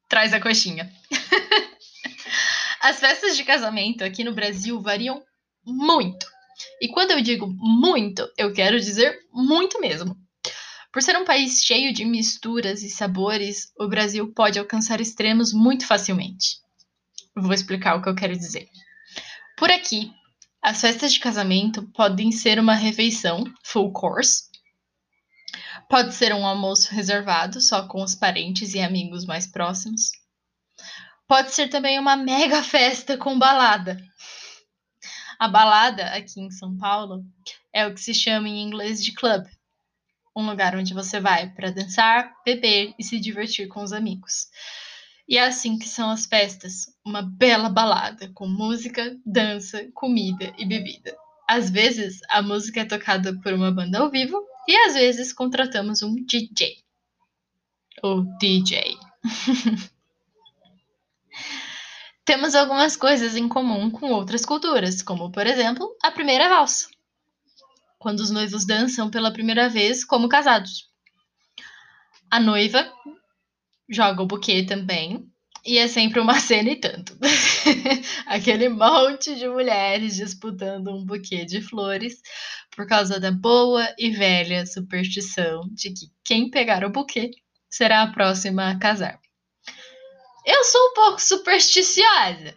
Traz 0.08 0.32
a 0.32 0.40
coxinha. 0.40 0.92
As 2.80 3.00
festas 3.00 3.36
de 3.36 3.44
casamento 3.44 4.04
aqui 4.04 4.22
no 4.22 4.34
Brasil 4.34 4.80
variam 4.80 5.22
muito. 5.64 6.26
E 6.80 6.88
quando 6.88 7.12
eu 7.12 7.20
digo 7.20 7.46
muito, 7.46 8.28
eu 8.36 8.52
quero 8.52 8.78
dizer 8.78 9.18
muito 9.32 9.80
mesmo. 9.80 10.16
Por 10.92 11.02
ser 11.02 11.16
um 11.16 11.24
país 11.24 11.64
cheio 11.64 11.92
de 11.92 12.04
misturas 12.04 12.82
e 12.82 12.90
sabores, 12.90 13.72
o 13.78 13.88
Brasil 13.88 14.32
pode 14.32 14.58
alcançar 14.58 15.00
extremos 15.00 15.52
muito 15.52 15.86
facilmente. 15.86 16.58
Vou 17.34 17.52
explicar 17.52 17.96
o 17.96 18.02
que 18.02 18.08
eu 18.08 18.14
quero 18.14 18.36
dizer. 18.36 18.68
Por 19.56 19.70
aqui, 19.70 20.12
as 20.62 20.80
festas 20.80 21.12
de 21.12 21.18
casamento 21.18 21.82
podem 21.94 22.30
ser 22.30 22.60
uma 22.60 22.74
refeição 22.74 23.44
full 23.64 23.92
course, 23.92 24.44
pode 25.88 26.14
ser 26.14 26.34
um 26.34 26.46
almoço 26.46 26.92
reservado 26.92 27.60
só 27.60 27.86
com 27.86 28.02
os 28.02 28.14
parentes 28.14 28.74
e 28.74 28.80
amigos 28.80 29.24
mais 29.24 29.46
próximos, 29.46 30.10
pode 31.26 31.52
ser 31.52 31.68
também 31.68 31.98
uma 31.98 32.16
mega 32.16 32.62
festa 32.62 33.16
com 33.16 33.38
balada. 33.38 33.98
A 35.38 35.48
balada 35.48 36.06
aqui 36.14 36.40
em 36.40 36.50
São 36.50 36.76
Paulo 36.76 37.24
é 37.72 37.86
o 37.86 37.94
que 37.94 38.00
se 38.00 38.14
chama 38.14 38.48
em 38.48 38.62
inglês 38.62 39.02
de 39.02 39.12
club, 39.12 39.44
um 40.36 40.46
lugar 40.46 40.76
onde 40.76 40.94
você 40.94 41.20
vai 41.20 41.50
para 41.50 41.70
dançar, 41.70 42.32
beber 42.44 42.94
e 42.98 43.04
se 43.04 43.18
divertir 43.18 43.68
com 43.68 43.82
os 43.82 43.92
amigos. 43.92 44.48
E 45.28 45.38
é 45.38 45.44
assim 45.44 45.78
que 45.78 45.88
são 45.88 46.10
as 46.10 46.26
festas, 46.26 46.86
uma 47.04 47.22
bela 47.22 47.68
balada 47.68 48.30
com 48.34 48.46
música, 48.46 49.16
dança, 49.24 49.88
comida 49.94 50.52
e 50.58 50.66
bebida. 50.66 51.16
Às 51.48 51.70
vezes 51.70 52.20
a 52.30 52.42
música 52.42 52.80
é 52.80 52.84
tocada 52.84 53.38
por 53.40 53.52
uma 53.52 53.70
banda 53.70 53.98
ao 53.98 54.10
vivo 54.10 54.42
e 54.68 54.76
às 54.86 54.94
vezes 54.94 55.32
contratamos 55.32 56.02
um 56.02 56.14
DJ. 56.24 56.82
Ou 58.02 58.22
DJ. 58.38 58.96
Temos 62.24 62.54
algumas 62.54 62.96
coisas 62.96 63.36
em 63.36 63.48
comum 63.48 63.90
com 63.90 64.10
outras 64.12 64.44
culturas, 64.44 65.02
como 65.02 65.30
por 65.30 65.46
exemplo 65.46 65.94
a 66.02 66.10
primeira 66.10 66.48
valsa 66.48 66.88
quando 68.04 68.20
os 68.20 68.30
noivos 68.30 68.66
dançam 68.66 69.10
pela 69.10 69.32
primeira 69.32 69.66
vez 69.66 70.04
como 70.04 70.28
casados. 70.28 70.90
A 72.30 72.38
noiva 72.38 72.86
joga 73.88 74.22
o 74.22 74.26
buquê 74.26 74.62
também, 74.62 75.26
e 75.64 75.78
é 75.78 75.88
sempre 75.88 76.20
uma 76.20 76.38
cena 76.40 76.70
e 76.70 76.76
tanto. 76.76 77.16
Aquele 78.26 78.68
monte 78.68 79.34
de 79.34 79.48
mulheres 79.48 80.16
disputando 80.16 80.88
um 80.88 81.04
buquê 81.04 81.44
de 81.44 81.62
flores 81.62 82.20
por 82.74 82.86
causa 82.86 83.18
da 83.18 83.30
boa 83.30 83.86
e 83.98 84.10
velha 84.10 84.66
superstição 84.66 85.62
de 85.72 85.90
que 85.90 86.06
quem 86.24 86.50
pegar 86.50 86.84
o 86.84 86.90
buquê 86.90 87.30
será 87.70 88.02
a 88.02 88.12
próxima 88.12 88.70
a 88.70 88.78
casar. 88.78 89.18
Eu 90.44 90.62
sou 90.64 90.90
um 90.90 90.92
pouco 90.94 91.20
supersticiosa. 91.20 92.54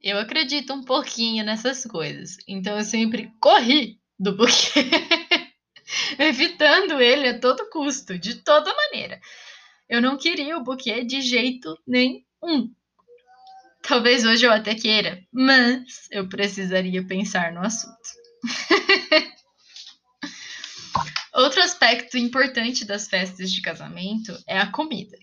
Eu 0.00 0.18
acredito 0.18 0.72
um 0.72 0.84
pouquinho 0.84 1.44
nessas 1.44 1.84
coisas. 1.84 2.36
Então 2.46 2.78
eu 2.78 2.84
sempre 2.84 3.32
corri 3.40 3.98
do 4.18 4.36
buquê, 4.36 4.84
evitando 6.18 7.00
ele 7.00 7.28
a 7.28 7.40
todo 7.40 7.68
custo, 7.68 8.18
de 8.18 8.36
toda 8.36 8.72
maneira. 8.72 9.20
Eu 9.88 10.00
não 10.00 10.16
queria 10.16 10.56
o 10.56 10.62
buquê 10.62 11.04
de 11.04 11.20
jeito 11.20 11.76
nenhum. 11.86 12.25
Talvez 13.82 14.24
hoje 14.24 14.44
eu 14.44 14.52
até 14.52 14.74
queira, 14.74 15.22
mas 15.32 16.08
eu 16.10 16.28
precisaria 16.28 17.06
pensar 17.06 17.52
no 17.52 17.60
assunto. 17.60 17.96
Outro 21.32 21.62
aspecto 21.62 22.16
importante 22.18 22.84
das 22.84 23.06
festas 23.08 23.52
de 23.52 23.60
casamento 23.60 24.36
é 24.46 24.58
a 24.58 24.72
comida. 24.72 25.16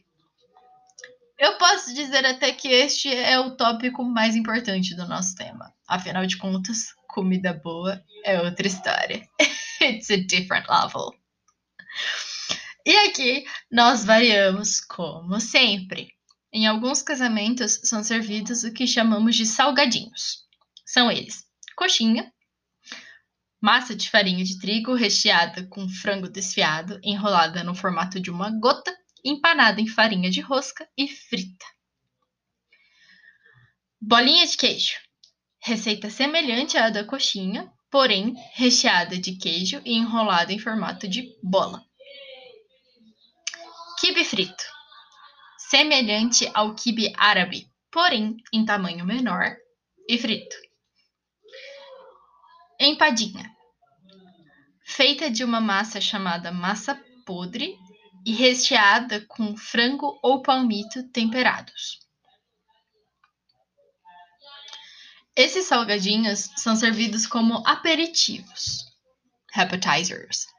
Eu 1.37 1.57
posso 1.57 1.93
dizer 1.93 2.25
até 2.25 2.53
que 2.53 2.69
este 2.69 3.13
é 3.13 3.37
o 3.39 3.57
tópico 3.57 4.03
mais 4.03 4.35
importante 4.35 4.95
do 4.95 5.07
nosso 5.07 5.35
tema. 5.35 5.73
Afinal 5.87 6.25
de 6.25 6.37
contas, 6.37 6.93
comida 7.07 7.53
boa 7.53 8.01
é 8.23 8.39
outra 8.39 8.65
história. 8.65 9.27
It's 9.81 10.09
a 10.09 10.17
different 10.17 10.67
level. 10.69 11.13
E 12.85 12.95
aqui 13.07 13.43
nós 13.71 14.05
variamos, 14.05 14.79
como 14.79 15.39
sempre. 15.41 16.13
Em 16.53 16.67
alguns 16.67 17.01
casamentos 17.01 17.79
são 17.83 18.03
servidos 18.03 18.63
o 18.63 18.71
que 18.71 18.85
chamamos 18.85 19.35
de 19.35 19.45
salgadinhos. 19.45 20.43
São 20.85 21.11
eles: 21.11 21.43
coxinha, 21.75 22.31
massa 23.59 23.95
de 23.95 24.09
farinha 24.09 24.43
de 24.43 24.59
trigo 24.59 24.93
recheada 24.93 25.65
com 25.67 25.89
frango 25.89 26.29
desfiado, 26.29 26.99
enrolada 27.03 27.63
no 27.63 27.73
formato 27.73 28.19
de 28.19 28.29
uma 28.29 28.51
gota, 28.51 28.95
empanada 29.25 29.81
em 29.81 29.87
farinha 29.87 30.29
de 30.29 30.41
rosca 30.41 30.87
e 30.95 31.07
frita. 31.07 31.65
Bolinha 33.99 34.45
de 34.45 34.55
queijo, 34.55 34.97
Receita 35.65 36.09
semelhante 36.09 36.77
à 36.77 36.89
da 36.89 37.05
coxinha, 37.05 37.71
porém 37.89 38.35
recheada 38.53 39.17
de 39.17 39.37
queijo 39.37 39.81
e 39.85 39.93
enrolada 39.93 40.51
em 40.51 40.59
formato 40.59 41.07
de 41.07 41.33
bola. 41.41 41.81
Quibe 44.01 44.25
frito. 44.25 44.72
Semelhante 45.73 46.47
ao 46.53 46.75
quibe 46.75 47.11
árabe, 47.17 47.67
porém 47.89 48.37
em 48.53 48.63
tamanho 48.63 49.03
menor 49.03 49.57
e 50.07 50.19
frito. 50.19 50.55
Empadinha. 52.79 53.51
Feita 54.85 55.31
de 55.31 55.43
uma 55.43 55.59
massa 55.59 55.99
chamada 55.99 56.51
massa 56.51 56.93
podre 57.25 57.75
e 58.23 58.33
recheada 58.33 59.21
com 59.21 59.57
frango 59.57 60.19
ou 60.21 60.43
palmito 60.43 61.09
temperados. 61.09 61.97
Esses 65.35 65.65
salgadinhos 65.65 66.51
são 66.55 66.75
servidos 66.75 67.25
como 67.25 67.67
aperitivos, 67.67 68.85
appetizers. 69.55 70.52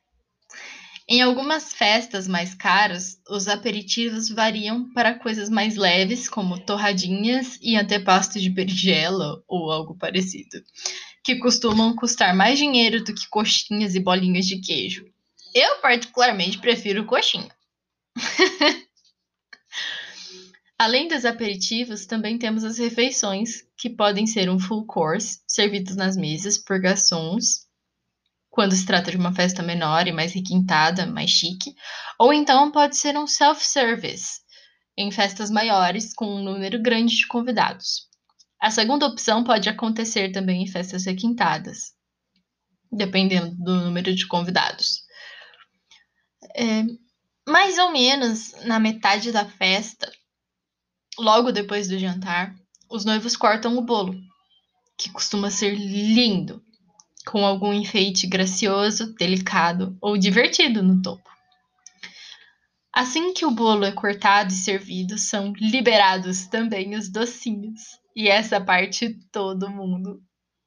Em 1.07 1.21
algumas 1.21 1.75
festas 1.75 2.27
mais 2.27 2.55
caras, 2.55 3.21
os 3.29 3.47
aperitivos 3.47 4.31
variam 4.31 4.91
para 4.95 5.19
coisas 5.19 5.51
mais 5.51 5.77
leves, 5.77 6.31
como 6.31 6.59
torradinhas 6.59 7.59
e 7.61 7.77
antepasto 7.77 8.41
de 8.41 8.49
berinjela 8.49 9.43
ou 9.47 9.71
algo 9.71 9.99
parecido, 9.99 10.63
que 11.23 11.37
costumam 11.37 11.95
custar 11.95 12.35
mais 12.35 12.59
dinheiro 12.59 13.05
do 13.05 13.15
que 13.15 13.29
coxinhas 13.29 13.95
e 13.95 14.01
bolinhas 14.01 14.47
de 14.47 14.63
queijo. 14.63 15.05
Eu, 15.55 15.79
particularmente, 15.83 16.59
prefiro 16.59 17.05
coxinha. 17.05 17.55
Além 20.79 21.07
dos 21.07 21.27
aperitivos, 21.27 22.07
também 22.07 22.39
temos 22.39 22.65
as 22.65 22.79
refeições, 22.79 23.63
que 23.77 23.91
podem 23.91 24.27
ser 24.27 24.49
um 24.49 24.59
full 24.59 24.87
course, 24.87 25.41
servidos 25.47 25.97
nas 25.97 26.17
mesas 26.17 26.57
por 26.57 26.81
garçons, 26.81 27.69
quando 28.55 28.73
se 28.77 28.87
trata 28.87 29.11
de 29.11 29.17
uma 29.17 29.35
festa 29.35 29.65
menor 29.65 30.07
e 30.07 30.13
mais 30.13 30.33
requintada, 30.33 31.07
mais 31.07 31.29
chique, 31.29 31.75
ou 32.17 32.33
então 32.33 32.71
pode 32.71 32.97
ser 32.97 33.19
um 33.19 33.27
self-service, 33.27 34.43
em 34.97 35.11
festas 35.11 35.51
maiores 35.51 36.15
com 36.15 36.37
um 36.37 36.41
número 36.41 36.81
grande 36.81 37.17
de 37.17 37.27
convidados. 37.27 38.09
A 38.63 38.71
segunda 38.71 39.07
opção 39.07 39.43
pode 39.43 39.69
acontecer 39.69 40.31
também 40.31 40.63
em 40.63 40.69
festas 40.69 41.05
requintadas, 41.05 41.95
dependendo 42.93 43.57
do 43.57 43.75
número 43.75 44.15
de 44.15 44.25
convidados. 44.29 45.01
É, 46.57 46.85
mais 47.51 47.77
ou 47.77 47.91
menos 47.91 48.53
na 48.67 48.79
metade 48.79 49.33
da 49.33 49.45
festa, 49.45 50.13
logo 51.19 51.51
depois 51.51 51.89
do 51.89 51.99
jantar, 51.99 52.55
os 52.89 53.05
noivos 53.05 53.37
cortam 53.37 53.77
o 53.77 53.83
bolo, 53.83 54.15
que 54.97 55.11
costuma 55.11 55.51
ser 55.51 55.75
lindo, 55.75 56.64
com 57.27 57.45
algum 57.45 57.73
enfeite 57.73 58.27
gracioso, 58.27 59.15
delicado 59.15 59.97
ou 60.01 60.17
divertido 60.17 60.83
no 60.83 61.01
topo. 61.01 61.29
Assim 62.95 63.33
que 63.33 63.45
o 63.45 63.51
bolo 63.51 63.85
é 63.85 63.91
cortado 63.91 64.53
e 64.53 64.57
servido, 64.57 65.19
são 65.19 65.53
liberados 65.57 66.47
também 66.47 66.95
os 66.95 67.09
docinhos. 67.09 67.99
E 68.15 68.29
essa 68.29 68.61
parte 68.61 69.19
todo 69.33 69.69
mundo 69.69 70.23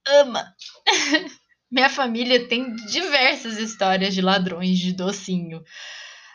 ama. 0.06 0.54
Minha 1.72 1.90
família 1.90 2.48
tem 2.48 2.76
diversas 2.88 3.58
histórias 3.58 4.14
de 4.14 4.22
ladrões 4.22 4.78
de 4.78 4.92
docinho. 4.92 5.64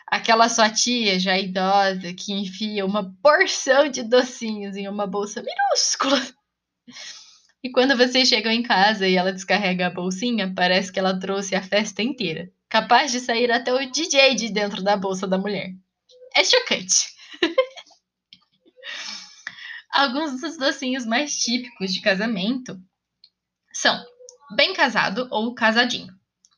Aquela 0.07 0.49
sua 0.49 0.69
tia 0.69 1.19
já 1.19 1.37
idosa 1.37 2.13
que 2.13 2.33
enfia 2.33 2.85
uma 2.85 3.15
porção 3.21 3.87
de 3.87 4.03
docinhos 4.03 4.75
em 4.75 4.87
uma 4.87 5.05
bolsa 5.05 5.43
minúscula. 5.43 6.21
E 7.63 7.71
quando 7.71 7.95
vocês 7.95 8.27
chegam 8.27 8.51
em 8.51 8.61
casa 8.61 9.07
e 9.07 9.15
ela 9.15 9.31
descarrega 9.31 9.87
a 9.87 9.89
bolsinha, 9.89 10.53
parece 10.53 10.91
que 10.91 10.99
ela 10.99 11.17
trouxe 11.17 11.55
a 11.55 11.63
festa 11.63 12.03
inteira. 12.03 12.51
Capaz 12.67 13.11
de 13.11 13.21
sair 13.21 13.49
até 13.51 13.73
o 13.73 13.89
DJ 13.89 14.35
de 14.35 14.49
dentro 14.49 14.83
da 14.83 14.97
bolsa 14.97 15.25
da 15.25 15.37
mulher. 15.37 15.69
É 16.35 16.43
chocante. 16.43 17.13
Alguns 19.93 20.41
dos 20.41 20.57
docinhos 20.57 21.05
mais 21.05 21.37
típicos 21.37 21.93
de 21.93 22.01
casamento 22.01 22.77
são 23.71 24.03
bem 24.55 24.73
casado 24.73 25.29
ou 25.31 25.55
casadinho. 25.55 26.13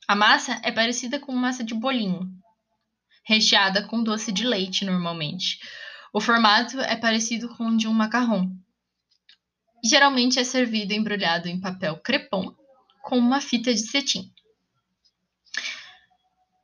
A 0.07 0.15
massa 0.15 0.59
é 0.63 0.71
parecida 0.71 1.19
com 1.19 1.33
massa 1.33 1.63
de 1.63 1.75
bolinho, 1.75 2.27
recheada 3.24 3.88
com 3.88 4.03
doce 4.03 4.31
de 4.31 4.43
leite 4.43 4.85
normalmente. 4.85 5.59
O 6.13 6.21
formato 6.21 6.79
é 6.79 6.95
parecido 6.95 7.50
com 7.55 7.67
o 7.67 7.77
de 7.77 7.88
um 7.88 7.93
macarrão. 7.93 8.51
Geralmente 9.84 10.39
é 10.39 10.44
servido 10.44 10.94
embrulhado 10.94 11.48
em 11.48 11.60
papel 11.60 11.98
crepom 11.98 12.55
com 13.03 13.17
uma 13.17 13.39
fita 13.39 13.74
de 13.74 13.82
cetim. 13.82 14.32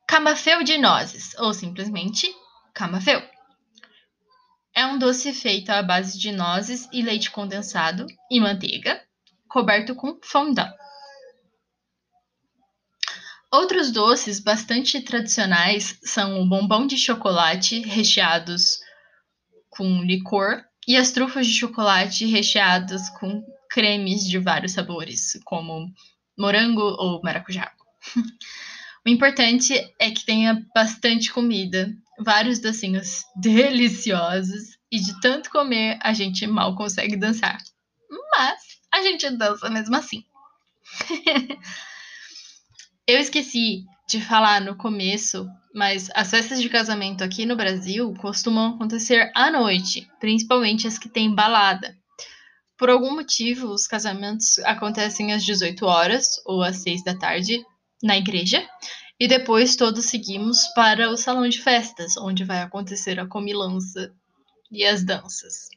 Camafeu 0.08 0.63
de 0.63 0.77
nozes, 0.77 1.34
ou 1.38 1.53
simplesmente 1.53 2.27
camafeu. 2.74 3.21
É 4.74 4.86
um 4.86 4.97
doce 4.97 5.34
feito 5.34 5.69
à 5.69 5.84
base 5.84 6.17
de 6.17 6.32
nozes 6.32 6.88
e 6.91 7.02
leite 7.02 7.30
condensado 7.30 8.08
e 8.30 8.39
manteiga, 8.39 9.02
coberto 9.47 9.93
com 9.95 10.19
fondant. 10.24 10.74
Outros 13.54 13.91
doces 13.91 14.39
bastante 14.39 15.02
tradicionais 15.02 16.00
são 16.04 16.41
o 16.41 16.47
bombom 16.47 16.88
de 16.88 16.97
chocolate 16.97 17.82
recheados 17.82 18.80
com 19.69 20.02
licor 20.02 20.63
e 20.88 20.98
as 20.98 21.12
trufas 21.12 21.48
de 21.48 21.54
chocolate 21.54 22.26
recheadas 22.26 23.10
com 23.20 23.44
cremes 23.70 24.28
de 24.28 24.38
vários 24.38 24.74
sabores, 24.74 25.39
como 25.46 25.91
morango 26.38 26.82
ou 26.82 27.22
maracujá. 27.24 27.72
O 29.04 29.10
importante 29.10 29.74
é 29.98 30.12
que 30.12 30.24
tenha 30.24 30.63
bastante 30.76 31.34
comida, 31.34 31.91
vários 32.20 32.60
docinhos 32.60 33.24
deliciosos 33.36 34.78
e 34.91 35.00
de 35.00 35.20
tanto 35.22 35.50
comer 35.50 35.98
a 36.04 36.13
gente 36.13 36.46
mal 36.46 36.76
consegue 36.76 37.17
dançar. 37.17 37.58
Mas 38.38 38.62
a 38.94 39.02
gente 39.02 39.28
dança 39.32 39.72
mesmo 39.72 39.96
assim. 39.96 40.24
Eu 43.08 43.20
esqueci 43.20 43.86
de 44.08 44.22
falar 44.22 44.62
no 44.62 44.76
começo, 44.76 45.50
mas 45.73 46.10
as 46.13 46.29
festas 46.29 46.62
de 46.62 46.69
casamento 46.69 47.23
aqui 47.23 47.45
no 47.45 47.55
Brasil 47.55 48.13
costumam 48.19 48.75
acontecer 48.75 49.31
à 49.36 49.51
noite, 49.51 50.10
principalmente 50.19 50.88
as 50.88 50.97
que 50.97 51.10
têm 51.10 51.34
balada. 51.34 51.95
Por 52.77 52.89
algum 52.89 53.13
motivo, 53.13 53.67
os 53.67 53.88
casamentos 53.88 54.57
acontecem 54.60 55.34
às 55.34 55.43
18 55.43 55.86
horas 55.86 56.41
ou 56.45 56.63
às 56.63 56.77
6 56.77 57.03
da 57.03 57.15
tarde 57.15 57.63
na 58.03 58.17
igreja, 58.17 58.67
e 59.19 59.27
depois 59.27 59.75
todos 59.75 60.05
seguimos 60.05 60.65
para 60.73 61.10
o 61.12 61.15
salão 61.15 61.47
de 61.47 61.62
festas, 61.62 62.17
onde 62.17 62.43
vai 62.43 62.62
acontecer 62.62 63.19
a 63.19 63.27
comilança 63.27 64.12
e 64.71 64.84
as 64.84 65.03
danças. 65.03 65.69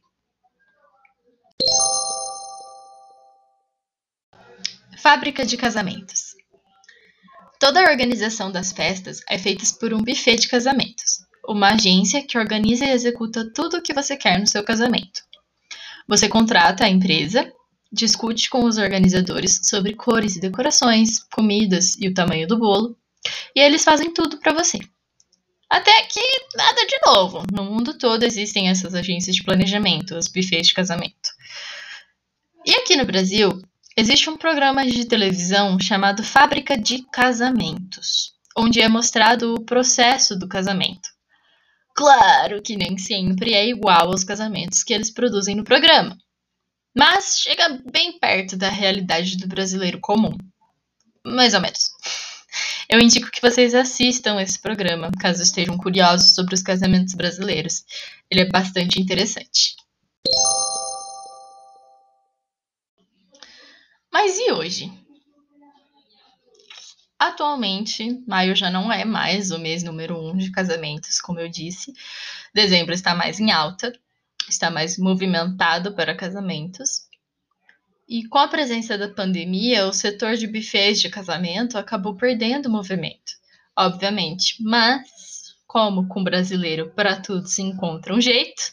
Fábrica 4.96 5.44
de 5.44 5.59
casamentos. 5.59 6.35
Toda 7.64 7.81
a 7.81 7.90
organização 7.90 8.53
das 8.53 8.72
festas 8.72 9.22
é 9.27 9.38
feita 9.38 9.64
por 9.81 9.94
um 9.94 10.03
buffet 10.03 10.37
de 10.37 10.48
casamentos, 10.48 11.20
uma 11.48 11.72
agência 11.72 12.22
que 12.22 12.37
organiza 12.37 12.85
e 12.85 12.90
executa 12.90 13.50
tudo 13.55 13.79
o 13.79 13.83
que 13.83 13.94
você 13.94 14.18
quer 14.18 14.38
no 14.38 14.46
seu 14.46 14.62
casamento. 14.62 15.22
Você 16.07 16.29
contrata 16.29 16.85
a 16.85 16.90
empresa, 16.90 17.50
discute 17.90 18.50
com 18.50 18.66
os 18.66 18.77
organizadores 18.77 19.61
sobre 19.62 19.94
cores 19.94 20.37
e 20.37 20.40
decorações, 20.40 21.20
comidas 21.33 21.96
e 21.98 22.07
o 22.07 22.12
tamanho 22.12 22.46
do 22.46 22.59
bolo, 22.59 22.98
e 23.57 23.61
eles 23.61 23.83
fazem 23.83 24.12
tudo 24.12 24.37
para 24.37 24.53
você. 24.53 24.79
Até 25.70 26.03
que 26.03 26.20
nada 26.55 26.87
de 26.87 27.00
novo. 27.07 27.44
No 27.50 27.64
mundo 27.64 27.96
todo 27.96 28.24
existem 28.24 28.68
essas 28.68 28.94
agências 28.94 29.37
de 29.37 29.42
planejamento, 29.42 30.14
os 30.14 30.29
buffets 30.29 30.68
de 30.68 30.74
casamento. 30.74 31.31
E 32.66 32.72
aqui 32.72 32.94
no 32.94 33.07
Brasil, 33.07 33.59
Existe 33.96 34.28
um 34.28 34.37
programa 34.37 34.85
de 34.85 35.04
televisão 35.04 35.78
chamado 35.78 36.24
Fábrica 36.24 36.76
de 36.76 37.04
Casamentos, 37.12 38.33
onde 38.57 38.80
é 38.80 38.88
mostrado 38.88 39.54
o 39.54 39.64
processo 39.64 40.37
do 40.37 40.48
casamento. 40.48 41.09
Claro 41.94 42.61
que 42.61 42.76
nem 42.76 42.98
sempre 42.98 43.54
é 43.54 43.64
igual 43.68 44.09
aos 44.09 44.24
casamentos 44.24 44.83
que 44.83 44.92
eles 44.92 45.12
produzem 45.12 45.54
no 45.54 45.62
programa, 45.62 46.18
mas 46.96 47.38
chega 47.38 47.80
bem 47.88 48.18
perto 48.18 48.57
da 48.57 48.68
realidade 48.68 49.37
do 49.37 49.46
brasileiro 49.46 50.00
comum. 50.00 50.37
Mais 51.24 51.54
ou 51.54 51.61
menos. 51.61 51.90
Eu 52.88 52.98
indico 52.98 53.30
que 53.30 53.40
vocês 53.40 53.76
assistam 53.76 54.40
esse 54.40 54.59
programa, 54.59 55.12
caso 55.20 55.40
estejam 55.40 55.78
curiosos 55.78 56.35
sobre 56.35 56.57
os 56.57 56.62
casamentos 56.62 57.14
brasileiros. 57.14 57.85
Ele 58.28 58.40
é 58.40 58.48
bastante 58.48 59.00
interessante. 59.00 59.76
Mas 64.25 64.39
e 64.39 64.53
hoje? 64.53 64.91
Atualmente, 67.19 68.23
maio 68.27 68.57
já 68.57 68.71
não 68.71 68.91
é 68.91 69.05
mais 69.05 69.51
o 69.51 69.59
mês 69.59 69.83
número 69.83 70.19
um 70.19 70.35
de 70.35 70.51
casamentos, 70.51 71.21
como 71.21 71.41
eu 71.41 71.47
disse. 71.47 71.93
Dezembro 72.55 72.95
está 72.95 73.15
mais 73.15 73.39
em 73.39 73.53
alta, 73.53 73.93
está 74.49 74.71
mais 74.71 74.97
movimentado 74.97 75.93
para 75.93 76.17
casamentos. 76.17 77.03
E 78.09 78.27
com 78.27 78.39
a 78.39 78.49
presença 78.49 78.97
da 78.97 79.11
pandemia, 79.11 79.87
o 79.87 79.93
setor 79.93 80.37
de 80.37 80.47
buffets 80.47 81.03
de 81.03 81.11
casamento 81.11 81.77
acabou 81.77 82.17
perdendo 82.17 82.71
movimento, 82.71 83.35
obviamente. 83.77 84.57
Mas, 84.63 85.55
como 85.67 86.09
com 86.09 86.25
brasileiro 86.25 86.91
para 86.97 87.21
tudo 87.21 87.47
se 87.47 87.61
encontra 87.61 88.15
um 88.15 88.23
jeito, 88.23 88.73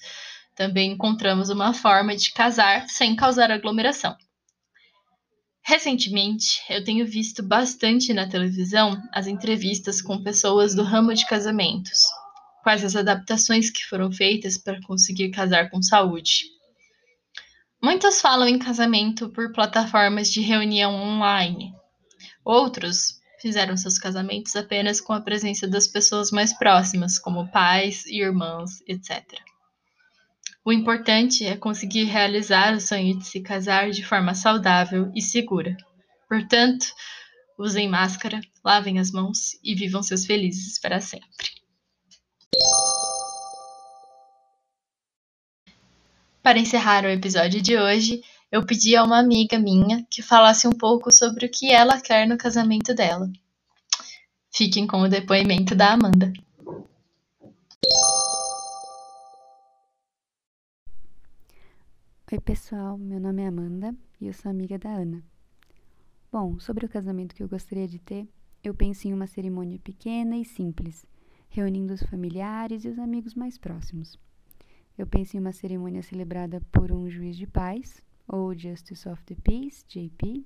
também 0.56 0.94
encontramos 0.94 1.50
uma 1.50 1.74
forma 1.74 2.16
de 2.16 2.32
casar 2.32 2.88
sem 2.88 3.18
causar 3.18 3.52
aglomeração. 3.52 4.16
Recentemente, 5.72 6.62
eu 6.70 6.84
tenho 6.84 7.08
visto 7.08 7.42
bastante 7.42 8.14
na 8.14 8.28
televisão 8.28 9.02
as 9.14 9.26
entrevistas 9.26 10.02
com 10.02 10.22
pessoas 10.22 10.76
do 10.76 10.84
ramo 10.84 11.14
de 11.14 11.26
casamentos, 11.26 11.98
quais 12.62 12.84
as 12.84 12.94
adaptações 12.94 13.70
que 13.70 13.86
foram 13.86 14.12
feitas 14.12 14.58
para 14.58 14.82
conseguir 14.82 15.30
casar 15.30 15.70
com 15.70 15.82
saúde. 15.82 16.44
Muitos 17.82 18.20
falam 18.20 18.50
em 18.50 18.60
casamento 18.60 19.30
por 19.30 19.54
plataformas 19.54 20.30
de 20.30 20.42
reunião 20.42 20.94
online. 20.94 21.74
Outros 22.44 23.22
fizeram 23.42 23.78
seus 23.78 23.98
casamentos 23.98 24.54
apenas 24.58 25.00
com 25.00 25.14
a 25.14 25.22
presença 25.22 25.70
das 25.70 25.88
pessoas 25.88 26.32
mais 26.32 26.52
próximas, 26.52 27.18
como 27.18 27.50
pais, 27.50 28.06
irmãos, 28.08 28.82
etc. 28.90 29.24
O 30.64 30.72
importante 30.72 31.44
é 31.44 31.58
conseguir 31.58 32.04
realizar 32.04 32.76
o 32.76 32.80
sonho 32.80 33.18
de 33.18 33.26
se 33.26 33.42
casar 33.42 33.90
de 33.90 34.06
forma 34.06 34.36
saudável 34.36 35.12
e 35.16 35.22
segura. 35.22 35.76
Portanto, 36.30 36.86
usem 37.58 37.90
máscara, 37.90 38.40
lavem 38.64 39.00
as 39.00 39.12
mãos 39.12 39.58
e 39.64 39.74
vivam 39.74 40.04
seus 40.04 40.24
felizes 40.24 40.80
para 40.80 41.02
sempre. 41.02 41.50
Para 46.44 46.60
encerrar 46.60 47.06
o 47.06 47.10
episódio 47.10 47.60
de 47.60 47.78
hoje, 47.78 48.22
eu 48.52 48.64
pedi 48.64 48.96
a 48.96 49.04
uma 49.04 49.18
amiga 49.18 49.58
minha 49.58 50.06
que 50.12 50.22
falasse 50.22 50.68
um 50.68 50.72
pouco 50.72 51.12
sobre 51.12 51.48
o 51.48 51.50
que 51.50 51.72
ela 51.72 52.00
quer 52.00 52.28
no 52.28 52.38
casamento 52.38 52.94
dela. 52.94 53.28
Fiquem 54.54 54.86
com 54.86 55.02
o 55.02 55.10
depoimento 55.10 55.74
da 55.74 55.94
Amanda. 55.94 56.32
Oi, 62.34 62.40
pessoal, 62.40 62.98
meu 62.98 63.20
nome 63.20 63.42
é 63.42 63.48
Amanda 63.48 63.94
e 64.18 64.28
eu 64.28 64.32
sou 64.32 64.50
amiga 64.50 64.80
da 64.80 64.90
Ana. 64.90 65.22
Bom, 66.32 66.58
sobre 66.62 66.86
o 66.86 66.90
casamento 66.90 67.36
que 67.36 67.44
eu 67.44 67.50
gostaria 67.50 67.90
de 67.90 68.00
ter, 68.00 68.26
eu 68.64 68.74
penso 68.74 69.06
em 69.06 69.14
uma 69.14 69.28
cerimônia 69.28 69.78
pequena 69.80 70.38
e 70.38 70.46
simples, 70.46 71.06
reunindo 71.50 71.94
os 71.94 72.02
familiares 72.02 72.86
e 72.86 72.88
os 72.88 72.98
amigos 72.98 73.36
mais 73.36 73.58
próximos. 73.58 74.18
Eu 74.98 75.06
penso 75.06 75.36
em 75.36 75.42
uma 75.42 75.52
cerimônia 75.52 76.02
celebrada 76.02 76.62
por 76.72 76.90
um 76.90 77.10
juiz 77.10 77.36
de 77.36 77.46
paz, 77.46 78.02
ou 78.26 78.58
Justice 78.58 79.10
of 79.10 79.22
the 79.26 79.36
Peace, 79.36 79.84
JP, 79.86 80.46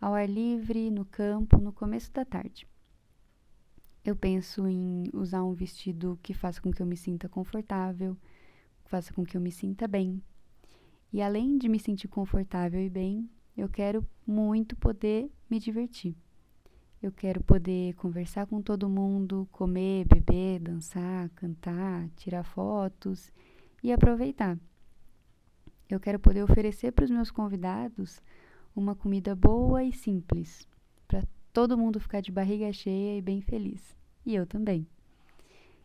ao 0.00 0.14
ar 0.14 0.26
livre, 0.26 0.90
no 0.90 1.04
campo, 1.04 1.58
no 1.58 1.74
começo 1.74 2.10
da 2.10 2.24
tarde. 2.24 2.66
Eu 4.02 4.16
penso 4.16 4.66
em 4.66 5.10
usar 5.12 5.44
um 5.44 5.52
vestido 5.52 6.18
que 6.22 6.32
faça 6.32 6.58
com 6.58 6.72
que 6.72 6.80
eu 6.80 6.86
me 6.86 6.96
sinta 6.96 7.28
confortável, 7.28 8.16
faça 8.86 9.12
com 9.12 9.26
que 9.26 9.36
eu 9.36 9.42
me 9.42 9.52
sinta 9.52 9.86
bem. 9.86 10.22
E 11.12 11.22
além 11.22 11.56
de 11.56 11.68
me 11.68 11.78
sentir 11.78 12.08
confortável 12.08 12.80
e 12.80 12.90
bem, 12.90 13.28
eu 13.56 13.68
quero 13.68 14.06
muito 14.26 14.76
poder 14.76 15.30
me 15.48 15.58
divertir. 15.58 16.14
Eu 17.02 17.12
quero 17.12 17.42
poder 17.42 17.94
conversar 17.94 18.46
com 18.46 18.60
todo 18.60 18.88
mundo, 18.88 19.48
comer, 19.52 20.06
beber, 20.06 20.60
dançar, 20.60 21.28
cantar, 21.30 22.08
tirar 22.16 22.42
fotos 22.42 23.32
e 23.82 23.92
aproveitar. 23.92 24.58
Eu 25.88 26.00
quero 26.00 26.18
poder 26.18 26.42
oferecer 26.42 26.92
para 26.92 27.04
os 27.04 27.10
meus 27.10 27.30
convidados 27.30 28.20
uma 28.74 28.94
comida 28.94 29.34
boa 29.34 29.84
e 29.84 29.92
simples, 29.92 30.66
para 31.06 31.22
todo 31.52 31.78
mundo 31.78 32.00
ficar 32.00 32.20
de 32.20 32.32
barriga 32.32 32.72
cheia 32.72 33.16
e 33.16 33.22
bem 33.22 33.40
feliz. 33.40 33.96
E 34.24 34.34
eu 34.34 34.46
também. 34.46 34.86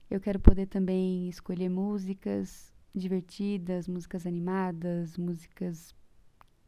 Eu 0.10 0.19
quero 0.19 0.39
poder 0.39 0.65
também 0.65 1.29
escolher 1.29 1.69
músicas 1.69 2.70
divertidas, 2.93 3.88
músicas 3.88 4.25
animadas, 4.25 5.17
músicas 5.17 5.95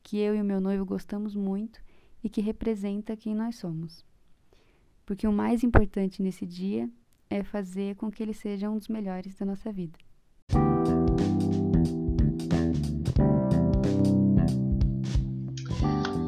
que 0.02 0.18
eu 0.18 0.36
e 0.36 0.42
o 0.42 0.46
meu 0.46 0.60
noivo 0.60 0.86
gostamos 0.86 1.36
muito 1.36 1.80
e 2.24 2.30
que 2.30 2.42
representa 2.42 3.18
quem 3.18 3.36
nós 3.36 3.58
somos. 3.58 4.06
Porque 5.06 5.28
o 5.28 5.34
mais 5.34 5.64
importante 5.64 6.22
nesse 6.22 6.46
dia 6.46 6.90
é 7.30 7.44
fazer 7.44 7.96
com 7.96 8.12
que 8.12 8.24
ele 8.24 8.34
seja 8.34 8.70
um 8.70 8.78
dos 8.78 8.88
melhores 8.88 9.36
da 9.36 9.46
nossa 9.46 9.72
vida. 9.72 9.98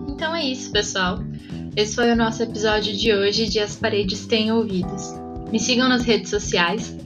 Então 0.10 0.36
é 0.36 0.44
isso, 0.46 0.72
pessoal. 0.72 1.20
Esse 1.76 1.96
foi 1.96 2.12
o 2.12 2.16
nosso 2.16 2.42
episódio 2.42 2.96
de 2.96 3.14
hoje 3.14 3.48
de 3.48 3.60
As 3.60 3.76
Paredes 3.76 4.26
Têm 4.26 4.52
Ouvidos. 4.52 5.14
Me 5.52 5.60
sigam 5.60 5.88
nas 5.88 6.04
redes 6.04 6.30
sociais, 6.30 6.98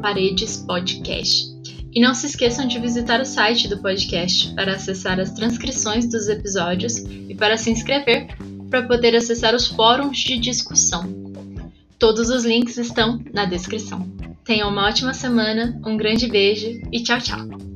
paredespodcast. 0.00 1.51
E 1.94 2.00
não 2.00 2.14
se 2.14 2.26
esqueçam 2.26 2.66
de 2.66 2.78
visitar 2.78 3.20
o 3.20 3.24
site 3.24 3.68
do 3.68 3.78
podcast 3.78 4.54
para 4.54 4.74
acessar 4.74 5.20
as 5.20 5.30
transcrições 5.30 6.08
dos 6.08 6.28
episódios 6.28 6.96
e 6.96 7.34
para 7.34 7.56
se 7.56 7.70
inscrever 7.70 8.28
para 8.70 8.82
poder 8.82 9.14
acessar 9.14 9.54
os 9.54 9.66
fóruns 9.66 10.18
de 10.18 10.38
discussão. 10.38 11.04
Todos 11.98 12.30
os 12.30 12.44
links 12.44 12.78
estão 12.78 13.22
na 13.32 13.44
descrição. 13.44 14.10
Tenham 14.44 14.70
uma 14.70 14.88
ótima 14.88 15.12
semana, 15.12 15.78
um 15.86 15.96
grande 15.96 16.26
beijo 16.26 16.80
e 16.90 17.02
tchau, 17.02 17.20
tchau! 17.20 17.71